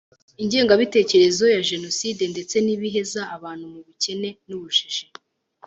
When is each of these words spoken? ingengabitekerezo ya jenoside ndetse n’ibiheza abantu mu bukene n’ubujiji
ingengabitekerezo 0.43 1.43
ya 1.55 1.61
jenoside 1.69 2.23
ndetse 2.33 2.55
n’ibiheza 2.65 3.21
abantu 3.35 3.65
mu 3.73 3.79
bukene 3.87 4.29
n’ubujiji 4.47 5.03